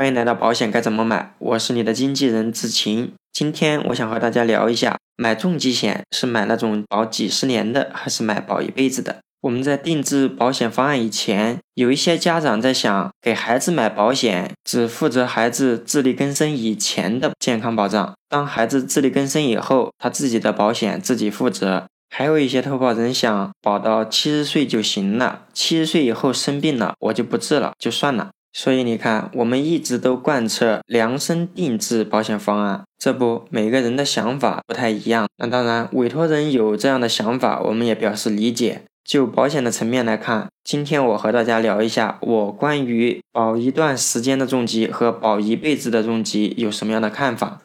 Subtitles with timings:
[0.00, 3.12] 欢迎来到保险该怎么买，我是你的经纪人子晴。
[3.34, 9.18] 今天我想和大家聊一下，买重疾险是买那种保几十年的，还是买保一辈子的？
[9.42, 21.84] 我们在定制保险方案以前，有一些家长在想，给孩子买保险只负责孩子自力更生以前的健康保障，当孩子自力更生以后，他自己的保险自己负责。
[22.08, 28.30] 还有一些投保人想保到七十岁就行了，七十岁以后生病了，我就不治了，就算了。
[28.52, 32.82] 所以你看，我们一直都贯彻量身定制保险方案。
[32.98, 35.26] 这不，每个人的想法不太一样。
[35.38, 38.82] 那当然，委托人有这样的想法，我们也表示理解。
[39.02, 47.60] 就保险的层面来看，今天我和大家聊一下我关于保一段时间的重疾和保一辈子的重疾有什么样的看法。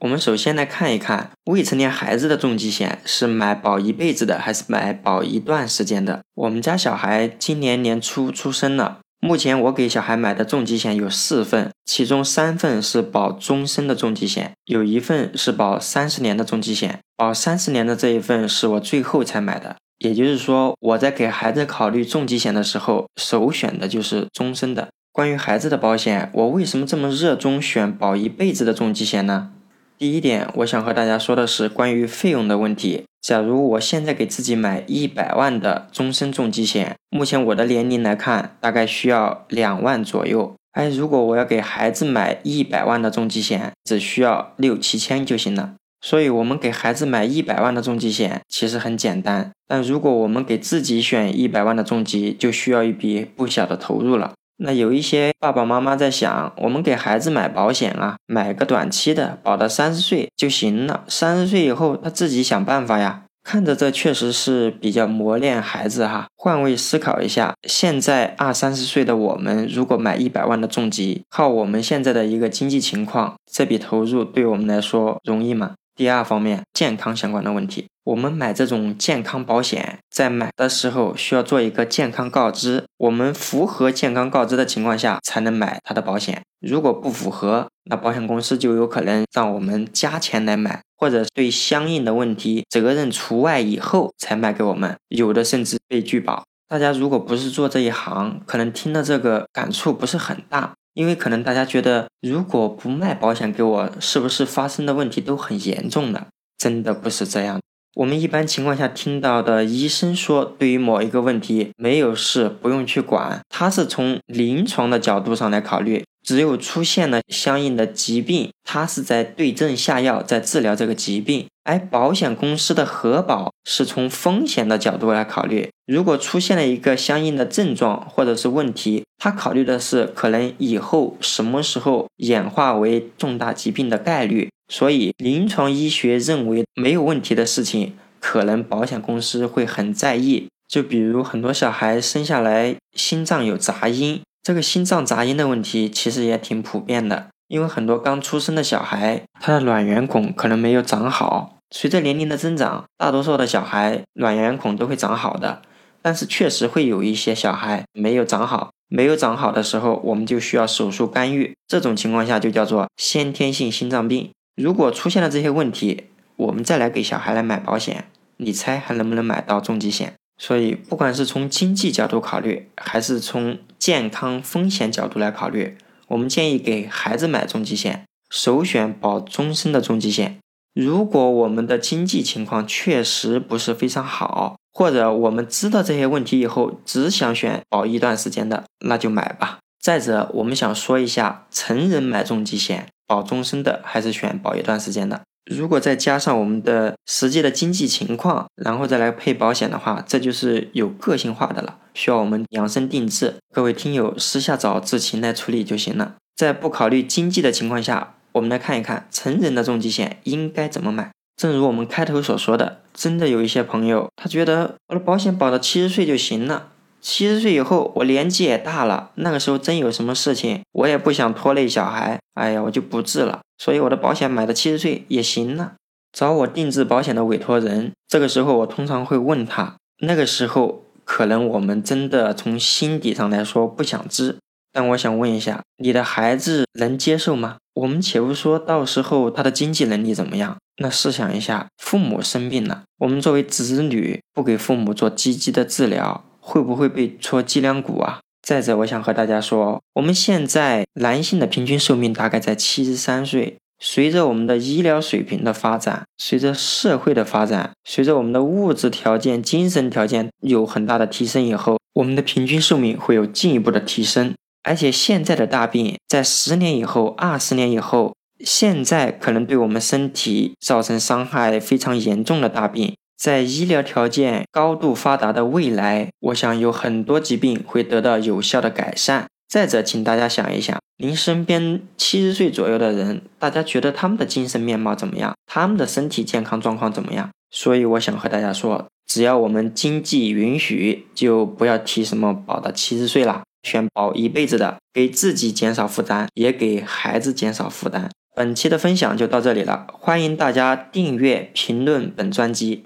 [0.00, 6.22] 我们首先来看一看未成年孩子的重疾险是买保一辈子的，还是买保一段时间的？
[6.34, 8.98] 我们家小孩今年年初出生了。
[9.20, 17.00] 目前我给小孩买的重疾险有四份，其中三份是保终身的重疾险，有一份是保三十年的重疾险。
[17.16, 24.88] 保三十年的这一份是我最后才买的，也就是说我在给孩子考虑重疾险的时候，首选的就是终身的。
[25.10, 29.50] 关于孩子的保险，我为什么这么热衷选保一辈子的重疾险呢？
[29.98, 33.02] 第一点，我想和大家说的是关于费用的问题。
[33.20, 40.54] 假如我现在给自己买一百万的终身重疾险，目前我的年龄来看，大概需要两万左右。
[40.70, 45.74] 哎，如果我要给孩子买一百万的重疾险，只需要六七千就行了。
[46.00, 54.34] 所以，我们给孩子买一百万的重疾险其实很简单，但如果我们给自己选一百万的重疾，就需要一笔不小的投入了。
[54.58, 61.04] 那有一些爸爸妈妈在想，我们给孩子买保险啊，买个短期的，保到三十岁就行了。
[61.08, 63.22] 三十岁以后他自己想办法呀。
[63.44, 66.26] 看着这确实是比较磨练孩子哈。
[66.36, 75.76] 换位思考一下，现在二三十岁的我们，如果买一百万的重疾，靠我们现在的一个经济情况，这笔投入对我们来说容易吗？
[75.94, 77.86] 第二方面，健康相关的问题。
[78.08, 86.40] 我们买这种健康保险，在买的时候需要做一个健康告知，我们符合健康告知的情况下才能买它的保险。
[86.58, 96.44] 如果不符合，那保险公司就有可能让我们加钱来买，或者对相应的问题责任除外以后才卖给我们，有的甚至被拒保。
[96.66, 106.28] 大家如果不是做这一行，可能听到这个感触不是很大，因为可能大家觉得，如果不卖保险给我，是不是发生的问题都很严重的？
[106.56, 107.60] 真的不是这样。
[107.94, 116.04] 我们一般情况下听到的医生说，对于某一个问题没有事，不用去管，他是从临床的角度上来考虑。
[116.24, 121.46] 只有出现了相应的疾病，他是在对症下药，在治疗这个疾病。
[121.64, 125.70] 而保险公司的核保是从风险的角度来考虑。
[125.86, 134.50] 如果出现了一个相应的症状或者是问题，他考虑的是可能以后什么时候演化为重大疾病的概率。
[134.68, 140.48] 所以，临床医学认为没有问题的事情，可能保险公司会很在意。
[140.68, 144.20] 就比如很多小孩生下来心脏有杂音。
[144.42, 151.56] 这个心脏杂音的问题其实也挺普遍的，因为很多刚出生的小孩，他的卵圆孔可能没有长好。
[151.70, 155.62] 随着年龄的增长，大多数的小孩卵圆孔都会长好的，
[156.02, 158.70] 但是确实会有一些小孩没有长好。
[158.90, 161.54] 没有长好的时候，我们就需要手术干预。
[161.66, 164.30] 这种情况下就叫做先天性心脏病。
[164.58, 168.06] 如果出现了这些问题，我们再来给小孩来买保险，
[168.38, 170.14] 你猜还能不能买到重疾险？
[170.36, 180.38] 所以，不管是从经济角度考虑，还是从健康风险角度来考虑，我们建议给孩子买重疾险，首选保终身的重疾险。
[180.74, 189.58] 如果我们的经济情况确实不是非常好，或者我们知道这些问题以后，只想选保一段时间的，那就买吧。
[189.80, 195.22] 再者，我们想说一下，成人买重疾险保终身的，还是选保一段时间的。
[195.50, 203.36] 如果再加上我们的实际的经济情况，然后再来配保险的话，这就是有个性化的了，需要我们量身定制。
[203.54, 206.16] 各位听友私下找志勤来处理就行了。
[206.36, 211.10] 在不考虑经济的情况下，我们来看一看成人的重疾险应该怎么买。
[211.34, 216.72] 正如我们开头所说的，真的有一些朋友，他觉得我的保险保到七十岁就行了。
[217.00, 223.40] 七十岁以后，我年纪也大了，那个时候真有什么事情，我也不想拖累小孩，哎呀，我就不治了。
[223.56, 225.74] 所以我的保险买到七十岁也行了。
[226.12, 234.38] 找我定制保险的委托人，这个时候我通常会问他，那个时候可能我们真的从心底上来说不想治，
[234.72, 237.58] 但我想问一下，你的孩子能接受吗？
[237.74, 248.20] 我们且不说到时候他的经济能力怎么样，那试想一下，父母生病了，我们作为子女不给父母做积极的治疗，会不会被戳脊梁骨啊？
[248.40, 253.58] 再者，我想和大家说，我们现在男性的平均寿命大概在七十三岁。
[253.78, 264.34] 随着我们的医疗水平的发展，随着社会的发展，随着我们的物质条件、精神条件有很大的提升以后，我们的平均寿命会有进一步的提升。
[264.62, 272.94] 而且现在的大病，在十年以后、二十年以后，现在可能对我们身体造成伤害非常严重的大病。
[273.18, 279.26] 在医疗条件高度发达的未来，我想有很多疾病会得到有效的改善。
[279.48, 285.34] 再者，请大家想一想，您身边七十岁左右的人，大家觉得他们的精神面貌怎么样？
[285.46, 287.30] 他们的身体健康状况怎么样？
[287.50, 298.10] 所以，我想和大家说，只要我们经济允许，就不要提什么保到七十岁了，选保一辈子的，给自己减少负担，也给孩子减少负担。
[298.36, 302.84] 本期的分享就到这里了，欢迎大家订阅、评论本专辑。